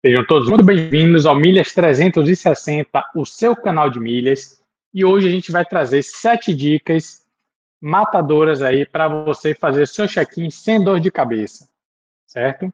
[0.00, 4.62] Sejam todos muito bem-vindos ao Milhas 360, o seu canal de milhas.
[4.94, 7.26] E hoje a gente vai trazer sete dicas
[7.80, 11.68] matadoras aí para você fazer seu check-in sem dor de cabeça,
[12.28, 12.72] certo?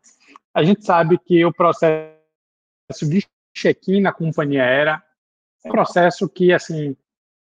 [0.53, 2.13] A gente sabe que o processo
[3.09, 5.03] de check-in na companhia aérea
[5.65, 6.95] é um processo que, assim,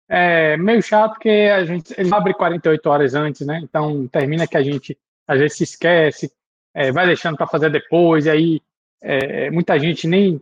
[0.08, 3.60] é meio chato porque a gente ele abre 48 horas antes, né?
[3.62, 4.98] Então termina que a gente
[5.28, 6.32] às vezes se esquece,
[6.74, 8.62] é, vai deixando para fazer depois, e aí
[9.04, 10.42] é, muita gente nem,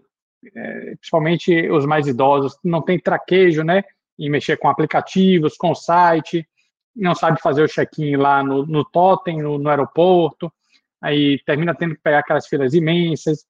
[0.56, 3.84] é, principalmente os mais idosos, não tem traquejo, né,
[4.18, 6.48] em mexer com aplicativos, com site,
[6.96, 10.54] não sabe fazer o check-in lá no, no totem, no, no, aeroporto,
[11.02, 13.46] aí termina tendo que pegar aquelas filas imensas.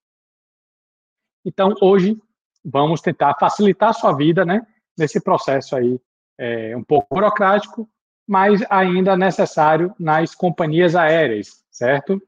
[1.43, 2.17] Então, hoje,
[2.63, 4.66] vamos tentar facilitar a sua vida, né,
[4.97, 5.99] nesse processo aí,
[6.38, 7.89] é, um pouco burocrático,
[8.25, 12.21] mas ainda necessário nas companhias aéreas, certo?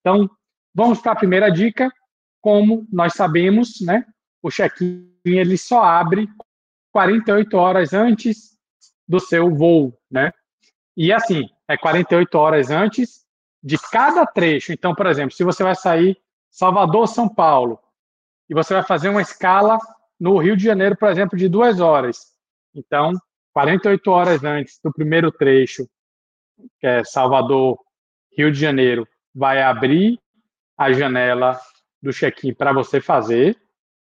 [0.00, 0.28] Então,
[0.74, 1.90] Vamos para a primeira dica.
[2.40, 4.04] Como nós sabemos, né,
[4.42, 6.28] o check-in ele só abre
[6.92, 8.58] 48 horas antes
[9.08, 10.32] do seu voo, né?
[10.96, 13.24] E assim, é 48 horas antes
[13.62, 14.72] de cada trecho.
[14.72, 16.16] Então, por exemplo, se você vai sair
[16.50, 17.80] Salvador, São Paulo,
[18.48, 19.78] e você vai fazer uma escala
[20.20, 22.32] no Rio de Janeiro, por exemplo, de duas horas.
[22.74, 23.12] Então,
[23.52, 25.88] 48 horas antes do primeiro trecho,
[26.78, 27.78] que é Salvador,
[28.36, 30.20] Rio de Janeiro, vai abrir
[30.76, 31.58] a janela
[32.02, 33.56] do check-in para você fazer,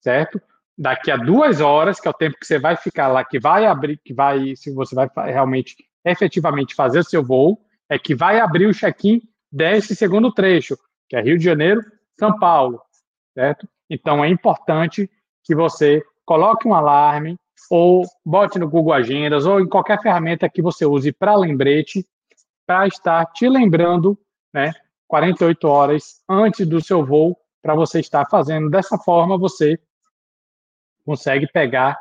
[0.00, 0.40] certo?
[0.76, 3.64] Daqui a duas horas, que é o tempo que você vai ficar lá, que vai
[3.64, 8.38] abrir, que vai, se você vai realmente, efetivamente fazer o seu voo, é que vai
[8.38, 10.76] abrir o check-in desse segundo trecho,
[11.08, 11.80] que é Rio de Janeiro,
[12.18, 12.82] São Paulo,
[13.34, 13.66] certo?
[13.88, 15.10] Então é importante
[15.44, 17.38] que você coloque um alarme
[17.70, 22.04] ou bote no Google Agendas ou em qualquer ferramenta que você use para lembrete,
[22.66, 24.18] para estar te lembrando,
[24.52, 24.72] né,
[25.08, 28.70] 48 horas antes do seu voo para você estar fazendo.
[28.70, 29.78] Dessa forma, você
[31.04, 31.98] consegue pegar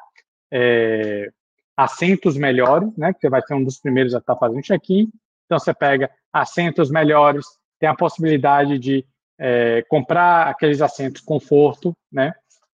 [0.51, 1.31] é,
[1.75, 3.13] assentos melhores, né?
[3.13, 5.09] Que você vai ser um dos primeiros a estar fazendo check-in.
[5.45, 7.45] Então, você pega assentos melhores,
[7.79, 9.05] tem a possibilidade de
[9.37, 12.33] é, comprar aqueles assentos conforto, né?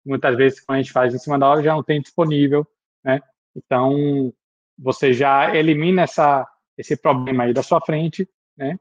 [0.05, 2.67] Muitas vezes, quando a gente faz em cima da hora, já não tem disponível,
[3.05, 3.21] né?
[3.55, 4.33] Então,
[4.79, 8.79] você já elimina essa, esse problema aí da sua frente, né?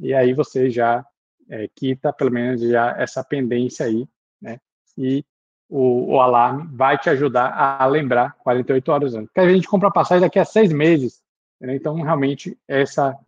[0.00, 1.04] E aí você já
[1.48, 4.06] é, quita pelo menos já essa pendência aí,
[4.40, 4.60] né?
[4.96, 5.24] E
[5.68, 9.28] o, o, alarme vai te ajudar a lembrar 48 horas antes.
[9.28, 11.22] Porque a gente compra passagem daqui a seis meses,
[11.60, 11.74] né?
[11.74, 13.18] então realmente essa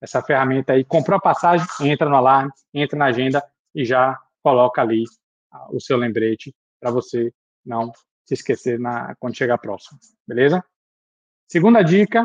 [0.00, 4.80] essa ferramenta aí, comprou a passagem, entra no alarme, entra na agenda e já coloca
[4.80, 5.02] ali
[5.70, 7.32] o seu lembrete para você
[7.66, 7.92] não
[8.24, 10.64] se esquecer na, quando chegar próximo, beleza?
[11.48, 12.24] Segunda dica,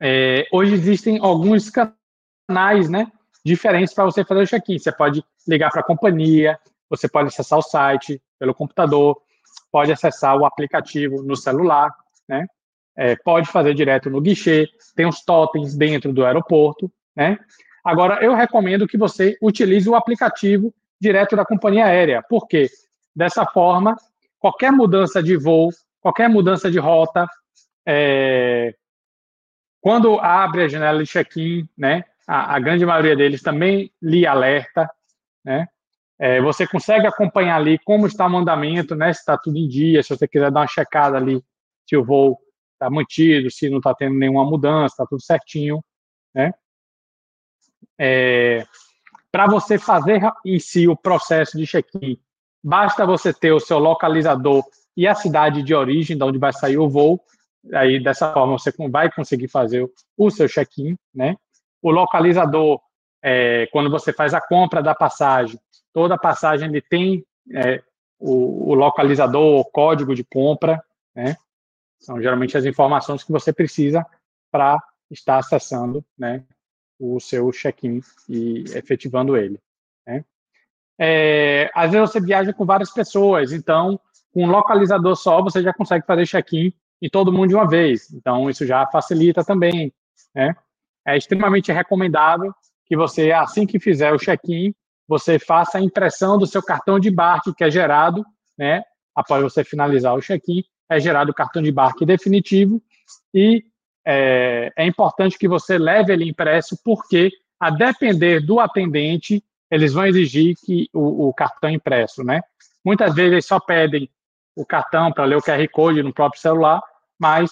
[0.00, 2.01] é, hoje existem alguns canais
[2.46, 3.06] canais né,
[3.44, 4.78] diferentes para você fazer o check-in.
[4.78, 6.58] Você pode ligar para a companhia,
[6.88, 9.20] você pode acessar o site pelo computador,
[9.70, 11.90] pode acessar o aplicativo no celular,
[12.28, 12.46] né?
[12.94, 17.38] É, pode fazer direto no guichê, tem os totens dentro do aeroporto, né?
[17.82, 22.68] Agora, eu recomendo que você utilize o aplicativo direto da companhia aérea, porque
[23.16, 23.96] dessa forma,
[24.38, 25.70] qualquer mudança de voo,
[26.00, 27.26] qualquer mudança de rota,
[27.86, 28.74] é,
[29.80, 34.88] quando abre a janela de check-in, né, a, a grande maioria deles também lhe alerta,
[35.44, 35.66] né?
[36.18, 39.12] É, você consegue acompanhar ali como está o mandamento, né?
[39.12, 41.42] Se está tudo em dia, se você quiser dar uma checada ali,
[41.88, 42.38] se o voo
[42.74, 45.82] está mantido, se não está tendo nenhuma mudança, está tudo certinho,
[46.34, 46.52] né?
[47.98, 48.64] É,
[49.30, 52.18] Para você fazer em si o processo de check-in,
[52.62, 54.62] basta você ter o seu localizador
[54.96, 57.20] e a cidade de origem, de onde vai sair o voo.
[57.74, 61.36] Aí dessa forma você vai conseguir fazer o seu check-in, né?
[61.82, 62.80] O localizador,
[63.20, 65.58] é, quando você faz a compra da passagem,
[65.92, 67.82] toda passagem ele tem é,
[68.18, 70.82] o, o, localizador, o código de compra,
[71.14, 71.36] né?
[72.00, 74.06] São geralmente as informações que você precisa
[74.50, 76.44] para estar acessando, né,
[76.98, 79.60] o seu check-in e efetivando ele.
[80.06, 80.24] Né?
[80.98, 84.00] É, às vezes você viaja com várias pessoas, então
[84.32, 88.12] com um localizador só você já consegue fazer check-in em todo mundo de uma vez.
[88.12, 89.92] Então isso já facilita também,
[90.34, 90.56] né?
[91.06, 92.52] É extremamente recomendável
[92.86, 94.74] que você, assim que fizer o check-in,
[95.08, 98.24] você faça a impressão do seu cartão de embarque, que é gerado,
[98.56, 98.82] né,
[99.14, 102.82] após você finalizar o check-in, é gerado o cartão de embarque definitivo
[103.34, 103.64] e
[104.04, 110.06] é, é, importante que você leve ele impresso, porque, a depender do atendente, eles vão
[110.06, 112.40] exigir que o, o cartão impresso, né?
[112.84, 114.10] Muitas vezes eles só pedem
[114.56, 116.82] o cartão para ler o QR Code no próprio celular,
[117.18, 117.50] mas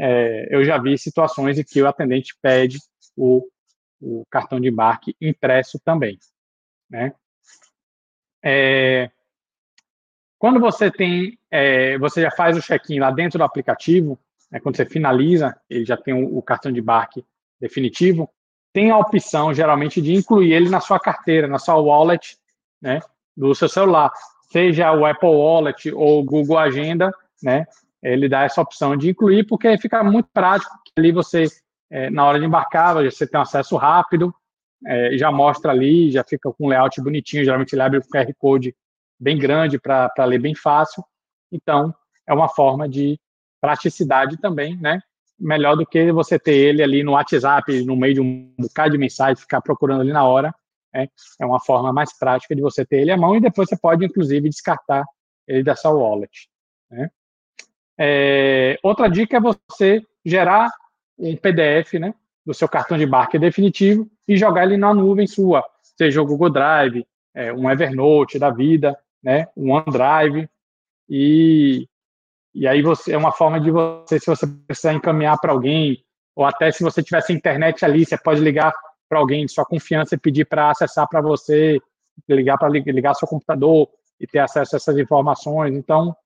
[0.00, 2.78] é, eu já vi situações em que o atendente pede
[3.16, 3.46] o,
[4.00, 6.18] o cartão de embarque impresso também,
[6.90, 7.14] né?
[8.44, 9.10] É,
[10.42, 14.18] quando você tem, é, você já faz o check-in lá dentro do aplicativo,
[14.50, 17.24] né, quando você finaliza, ele já tem o, o, cartão de embarque
[17.60, 18.28] definitivo,
[18.72, 22.36] tem a opção, geralmente, de incluir ele na sua carteira, na sua wallet,
[22.80, 22.98] né,
[23.36, 24.10] do seu celular,
[24.50, 27.64] seja o Apple Wallet ou o Google Agenda, né,
[28.02, 31.44] ele dá essa opção de incluir, porque fica muito prático, ali você,
[31.92, 34.34] é, na hora de embarcar, você tem acesso rápido,
[34.86, 38.32] é, já mostra ali, já fica com um layout bonitinho, geralmente ele abre o QR
[38.38, 38.74] Code
[39.20, 41.04] bem grande para ler bem fácil.
[41.52, 41.94] Então,
[42.26, 43.20] é uma forma de
[43.60, 45.00] praticidade também, né?
[45.38, 48.98] Melhor do que você ter ele ali no WhatsApp, no meio de um bocado de
[48.98, 50.52] mensagem, ficar procurando ali na hora.
[50.94, 51.08] Né?
[51.40, 54.04] É uma forma mais prática de você ter ele à mão e depois você pode,
[54.04, 55.04] inclusive, descartar
[55.46, 56.48] ele da sua wallet.
[56.90, 57.10] Né?
[57.98, 60.70] É, outra dica é você gerar
[61.18, 62.14] um PDF né,
[62.44, 65.64] do seu cartão de embarque definitivo e jogar ele na nuvem sua,
[65.96, 70.48] seja o Google Drive, é, um Evernote da vida, né, um OneDrive,
[71.08, 71.88] e,
[72.54, 76.04] e aí você é uma forma de você, se você precisar encaminhar para alguém,
[76.34, 78.72] ou até se você tivesse internet ali, você pode ligar
[79.08, 81.78] para alguém de sua confiança e pedir para acessar para você,
[82.28, 83.88] ligar para ligar seu computador
[84.18, 85.74] e ter acesso a essas informações.
[85.74, 86.16] Então,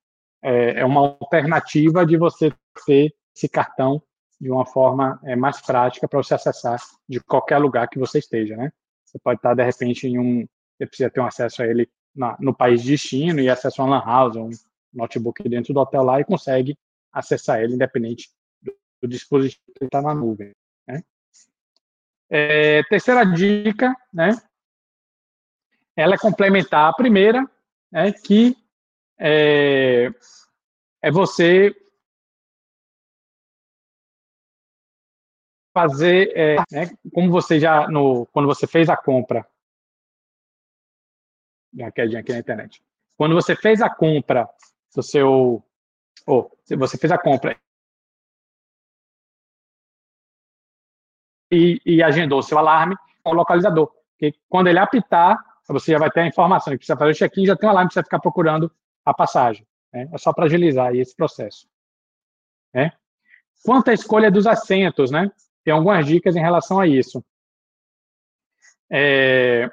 [0.43, 2.53] é, é uma alternativa de você
[2.87, 4.01] ter esse cartão
[4.41, 8.57] de uma forma é, mais prática para você acessar de qualquer lugar que você esteja,
[8.57, 8.73] né?
[9.05, 10.47] Você pode estar, de repente, em um...
[10.77, 13.99] Você precisa ter um acesso a ele na, no país de destino e acessa uma
[13.99, 14.51] lan house, um
[14.93, 16.77] notebook dentro do hotel lá e consegue
[17.13, 18.31] acessar ele independente
[18.61, 20.53] do, do dispositivo que está na nuvem.
[20.87, 21.03] Né?
[22.29, 24.37] É, terceira dica, né?
[25.97, 27.49] Ela é complementar a primeira,
[27.91, 28.55] né, que
[29.19, 30.11] é,
[31.03, 31.75] é você
[35.77, 39.47] fazer, é, né, como você já no quando você fez a compra
[41.75, 42.83] uma quedinha aqui na internet.
[43.19, 44.49] Quando você fez a compra
[44.95, 45.63] do seu.
[46.27, 47.61] Ou você fez a compra
[51.53, 53.93] e, e agendou o seu alarme o localizador.
[54.13, 55.37] Porque quando ele apitar,
[55.69, 57.89] você já vai ter a informação que precisa fazer o check-in, já tem um alarme,
[57.89, 58.73] precisa ficar procurando
[59.05, 59.67] a passagem.
[59.93, 60.09] Né?
[60.13, 61.69] É só para agilizar esse processo.
[62.73, 62.93] Né?
[63.65, 65.31] Quanto à escolha dos assentos, né?
[65.67, 67.25] Tem algumas dicas em relação a isso.
[68.89, 69.69] É,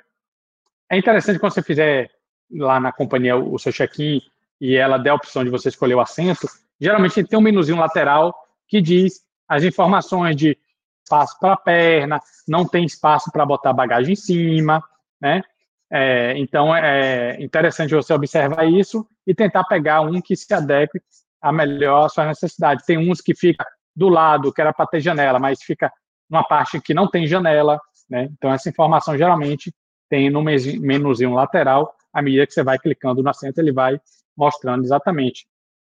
[0.89, 2.09] é interessante quando você fizer
[2.51, 4.19] lá na companhia o seu check-in
[4.59, 6.47] e ela der a opção de você escolher o assento,
[6.81, 8.33] geralmente tem um menuzinho lateral
[8.67, 10.57] que diz as informações de
[11.03, 14.83] espaço para a perna, não tem espaço para botar bagagem em cima,
[15.21, 15.43] né?
[15.91, 20.99] É, então é interessante você observar isso e tentar pegar um que se adeque
[21.39, 22.83] a melhor às suas necessidades.
[22.83, 23.63] Tem uns que fica
[23.95, 25.91] do lado, que era para ter janela, mas fica
[26.29, 27.79] numa parte que não tem janela,
[28.09, 28.29] né?
[28.31, 29.73] Então essa informação geralmente
[30.09, 33.99] tem no menuzinho lateral, à medida que você vai clicando no assento, ele vai
[34.37, 35.47] mostrando exatamente.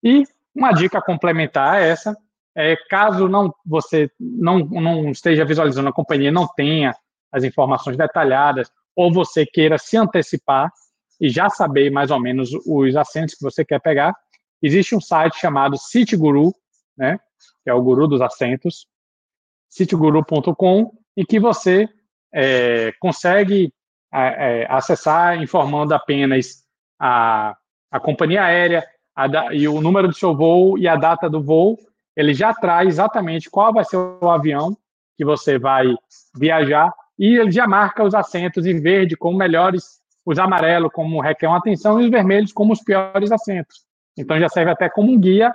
[0.03, 2.17] E uma dica complementar a essa
[2.55, 6.95] é caso não você não, não esteja visualizando a companhia, não tenha
[7.31, 10.73] as informações detalhadas, ou você queira se antecipar
[11.21, 14.15] e já saber mais ou menos os assentos que você quer pegar,
[14.63, 16.55] existe um site chamado Citiguru,
[16.97, 17.21] né,
[17.63, 18.87] que é o guru dos assentos,
[19.69, 21.89] citiguru.com, em que você
[22.33, 23.73] é, consegue
[24.13, 26.65] é, acessar informando apenas
[26.99, 27.57] a,
[27.91, 31.79] a companhia aérea a, e o número do seu voo e a data do voo,
[32.15, 34.77] ele já traz exatamente qual vai ser o avião
[35.17, 35.95] que você vai
[36.35, 41.49] viajar e ele já marca os assentos em verde como melhores, os amarelos como requer
[41.49, 43.85] uma atenção e os vermelhos como os piores assentos.
[44.17, 45.53] Então já serve até como um guia,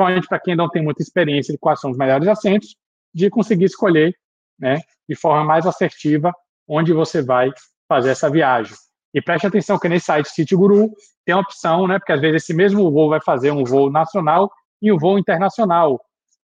[0.00, 2.76] principalmente para quem não tem muita experiência de quais são os melhores assentos,
[3.12, 4.16] de conseguir escolher
[4.58, 6.32] né, de forma mais assertiva
[6.66, 7.50] onde você vai
[7.88, 8.74] fazer essa viagem.
[9.12, 10.90] E preste atenção que nesse site City Guru
[11.24, 14.50] tem a opção, né, porque às vezes esse mesmo voo vai fazer um voo nacional
[14.80, 16.00] e um voo internacional.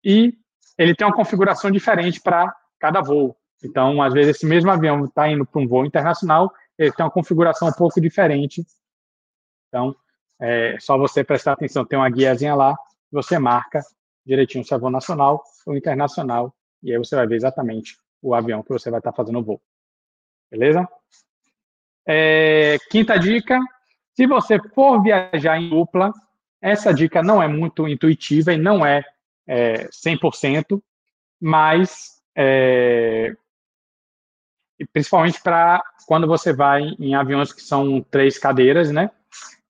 [0.05, 0.35] E
[0.77, 3.37] ele tem uma configuração diferente para cada voo.
[3.63, 7.13] Então, às vezes esse mesmo avião está indo para um voo internacional, ele tem uma
[7.13, 8.67] configuração um pouco diferente.
[9.69, 9.95] Então,
[10.41, 12.75] é só você prestar atenção, tem uma guiazinha lá,
[13.11, 13.81] você marca
[14.25, 18.63] direitinho se é voo nacional ou internacional, e aí você vai ver exatamente o avião
[18.63, 19.61] que você vai estar fazendo o voo.
[20.51, 20.87] Beleza?
[22.07, 23.59] É, quinta dica:
[24.15, 26.13] se você for viajar em dupla,
[26.61, 29.05] essa dica não é muito intuitiva e não é,
[29.47, 30.83] é 100%,
[31.41, 33.35] mas é,
[34.93, 39.11] principalmente para quando você vai em aviões que são três cadeiras, né?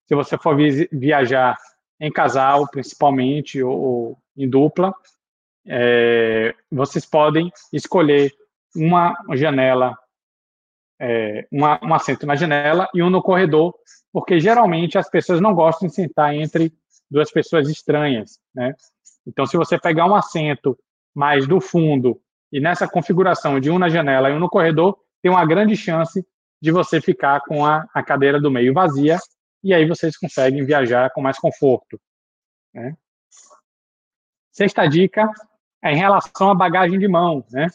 [0.07, 0.57] Se você for
[0.91, 1.57] viajar
[2.01, 4.95] em casal, principalmente, ou, ou em dupla,
[5.67, 8.33] é, vocês podem escolher
[8.75, 9.97] uma janela
[11.01, 13.75] é, uma, um assento na janela e um no corredor,
[14.13, 16.73] porque geralmente as pessoas não gostam de sentar entre
[17.11, 18.75] duas pessoas estranhas, né?
[19.27, 20.79] Então, se você pegar um assento
[21.15, 22.21] mais do fundo
[22.53, 26.25] e nessa configuração de um na janela e um no corredor, tem uma grande chance
[26.61, 29.19] de você ficar com a, a cadeira do meio vazia
[29.63, 32.01] e aí vocês conseguem viajar com mais conforto.
[32.73, 32.97] Né?
[34.51, 35.31] Sexta dica
[35.83, 37.45] é em relação à bagagem de mão.
[37.51, 37.69] Né?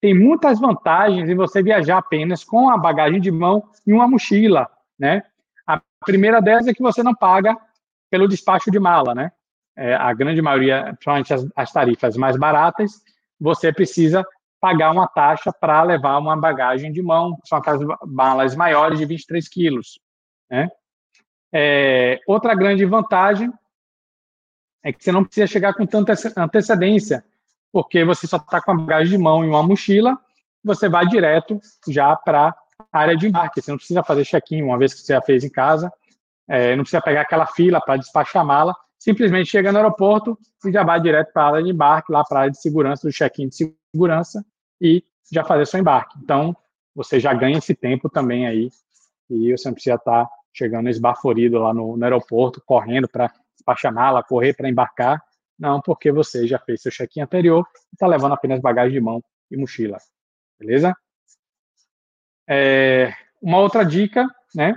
[0.00, 4.70] Tem muitas vantagens em você viajar apenas com a bagagem de mão e uma mochila.
[4.98, 5.22] Né?
[5.66, 7.56] A primeira delas é que você não paga
[8.10, 9.14] pelo despacho de mala.
[9.14, 9.32] Né?
[9.76, 13.02] É, a grande maioria, principalmente as, as tarifas mais baratas,
[13.40, 14.24] você precisa
[14.60, 19.46] pagar uma taxa para levar uma bagagem de mão, são aquelas malas maiores de 23
[19.46, 20.00] quilos.
[20.50, 20.70] Né?
[21.56, 23.52] É, outra grande vantagem
[24.82, 27.24] é que você não precisa chegar com tanta antecedência,
[27.72, 30.18] porque você só está com a bagagem de mão e uma mochila,
[30.64, 32.52] você vai direto já para
[32.92, 33.62] a área de embarque.
[33.62, 35.92] Você não precisa fazer check-in uma vez que você já fez em casa,
[36.48, 40.72] é, não precisa pegar aquela fila para despachar a mala, simplesmente chega no aeroporto e
[40.72, 43.12] já vai direto para a área de embarque, lá para a área de segurança, do
[43.12, 44.44] check-in de segurança,
[44.80, 46.18] e já fazer seu embarque.
[46.20, 46.54] Então,
[46.94, 48.70] você já ganha esse tempo também aí
[49.30, 54.22] e você não precisa estar chegando esbaforido lá no, no aeroporto, correndo para despachar mala,
[54.22, 55.20] correr para embarcar.
[55.58, 59.22] Não, porque você já fez seu check-in anterior e está levando apenas bagagem de mão
[59.50, 59.98] e mochila.
[60.58, 60.96] Beleza?
[62.48, 64.74] É, uma outra dica, né?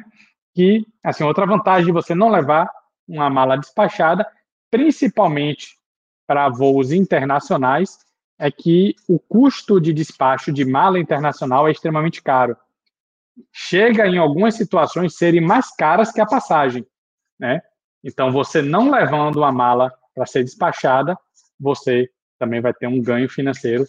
[0.54, 2.70] Que, assim, outra vantagem de você não levar
[3.08, 4.28] uma mala despachada,
[4.72, 5.78] principalmente
[6.26, 7.98] para voos internacionais,
[8.40, 12.56] é que o custo de despacho de mala internacional é extremamente caro.
[13.52, 16.86] Chega em algumas situações serem mais caras que a passagem,
[17.40, 17.62] né?
[18.04, 21.18] Então, você não levando uma mala para ser despachada,
[21.60, 23.86] você também vai ter um ganho financeiro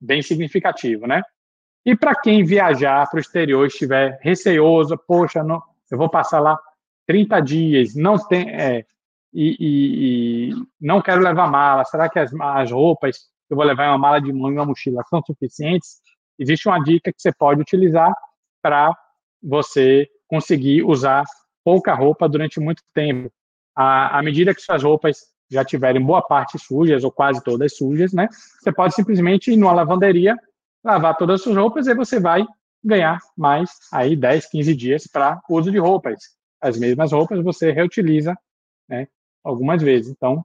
[0.00, 1.22] bem significativo, né?
[1.84, 6.58] E para quem viajar para o exterior estiver receoso, poxa, não, eu vou passar lá
[7.06, 8.84] 30 dias, não tem, é,
[9.32, 13.88] e, e, e, não quero levar mala, será que as, as roupas eu vou levar
[13.88, 16.00] uma mala de mão e uma mochila são suficientes,
[16.38, 18.12] existe uma dica que você pode utilizar
[18.66, 18.92] para
[19.40, 21.22] você conseguir usar
[21.64, 23.30] pouca roupa durante muito tempo.
[23.76, 25.18] À, à medida que suas roupas
[25.48, 28.28] já tiverem boa parte sujas ou quase todas sujas, né?
[28.60, 30.36] Você pode simplesmente ir numa lavanderia,
[30.82, 32.44] lavar todas as suas roupas e você vai
[32.82, 36.18] ganhar mais aí 10, 15 dias para uso de roupas.
[36.60, 38.36] As mesmas roupas você reutiliza,
[38.88, 39.06] né,
[39.44, 40.10] algumas vezes.
[40.10, 40.44] Então,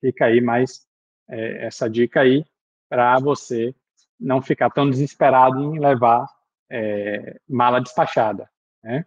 [0.00, 0.86] fica aí mais
[1.28, 2.44] é, essa dica aí
[2.88, 3.74] para você
[4.20, 6.28] não ficar tão desesperado em levar
[6.70, 8.48] é, mala despachada.
[8.82, 9.04] Né?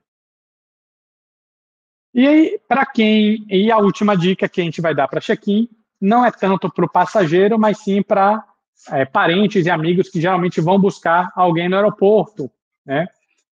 [2.13, 3.45] E aí, para quem.
[3.49, 6.85] E a última dica que a gente vai dar para check-in não é tanto para
[6.85, 8.43] o passageiro, mas sim para
[8.91, 12.49] é, parentes e amigos que geralmente vão buscar alguém no aeroporto.
[12.85, 13.07] Né?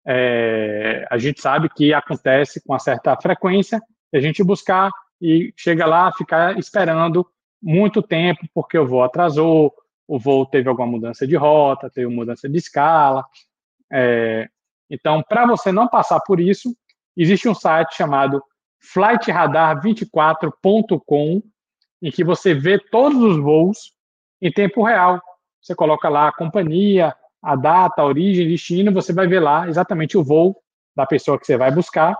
[0.05, 3.81] É, a gente sabe que acontece com uma certa frequência
[4.13, 4.91] a gente buscar
[5.21, 7.25] e chega lá, ficar esperando
[7.61, 9.73] muito tempo porque o voo atrasou,
[10.07, 13.23] o voo teve alguma mudança de rota, teve mudança de escala.
[13.91, 14.47] É,
[14.89, 16.75] então, para você não passar por isso,
[17.15, 18.43] existe um site chamado
[18.95, 21.43] flightradar24.com,
[22.01, 23.93] em que você vê todos os voos
[24.41, 25.21] em tempo real.
[25.61, 30.17] Você coloca lá a companhia, a data, a origem, destino, você vai ver lá exatamente
[30.17, 30.55] o voo
[30.95, 32.17] da pessoa que você vai buscar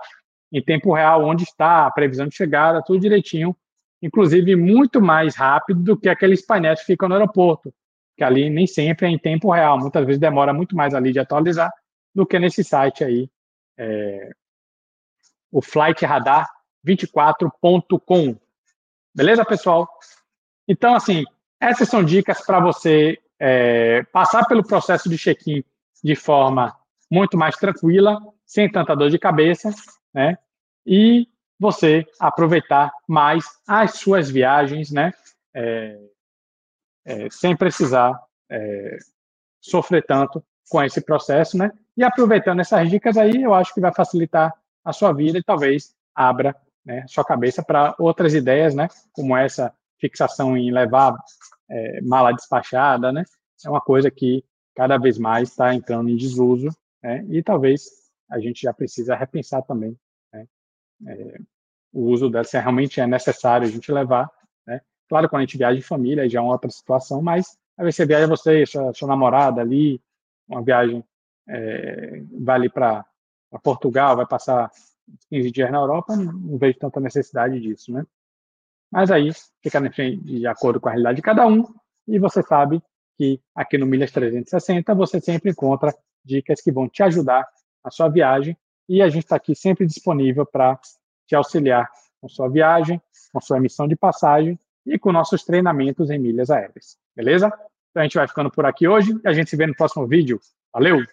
[0.52, 3.56] em tempo real, onde está, a previsão de chegada, tudo direitinho
[4.02, 7.72] inclusive muito mais rápido do que aqueles painéis que ficam no aeroporto,
[8.20, 11.18] que ali nem sempre é em tempo real, muitas vezes demora muito mais ali de
[11.18, 11.72] atualizar
[12.14, 13.30] do que nesse site aí,
[13.78, 14.32] é,
[15.50, 18.36] o flightradar24.com.
[19.14, 19.88] Beleza, pessoal?
[20.68, 21.24] Então, assim,
[21.58, 25.64] essas são dicas para você é, passar pelo processo de check-in
[26.04, 26.76] de forma
[27.10, 29.70] muito mais tranquila, sem tanta dor de cabeça,
[30.12, 30.36] né?
[30.84, 31.26] E
[31.58, 35.14] você aproveitar mais as suas viagens, né?
[35.54, 35.98] É,
[37.10, 38.98] é, sem precisar é,
[39.60, 41.72] sofrer tanto com esse processo, né?
[41.96, 45.94] E aproveitando essas dicas aí, eu acho que vai facilitar a sua vida e talvez
[46.14, 48.88] abra né, sua cabeça para outras ideias, né?
[49.12, 51.16] Como essa fixação em levar
[51.68, 53.24] é, mala despachada, né?
[53.64, 56.68] É uma coisa que cada vez mais está entrando em desuso,
[57.02, 57.24] né?
[57.28, 57.90] E talvez
[58.30, 59.98] a gente já precisa repensar também
[60.32, 61.38] é,
[61.92, 64.30] o uso dela, se realmente é necessário a gente levar, né?
[65.10, 68.06] Claro, quando a gente viaja em família, já é uma outra situação, mas vezes você
[68.06, 70.00] viaja você, sua, sua namorada ali,
[70.48, 71.04] uma viagem,
[71.48, 73.04] é, vai ali para
[73.60, 74.70] Portugal, vai passar
[75.28, 78.06] 15 dias na Europa, não, não, vejo tanta necessidade disso, né?
[78.88, 81.66] Mas aí fica de acordo com a realidade de cada um,
[82.06, 82.80] e você sabe
[83.18, 85.92] que aqui no Milhas 360 você sempre encontra
[86.24, 87.48] dicas que vão te ajudar
[87.84, 88.56] na sua viagem
[88.88, 90.78] e a gente está aqui sempre disponível para
[91.26, 91.90] te auxiliar
[92.20, 93.02] com sua viagem,
[93.32, 94.56] com sua emissão de passagem
[94.86, 96.96] e com nossos treinamentos em milhas aéreas.
[97.14, 97.46] Beleza?
[97.90, 100.06] Então a gente vai ficando por aqui hoje e a gente se vê no próximo
[100.06, 100.40] vídeo.
[100.72, 101.04] Valeu!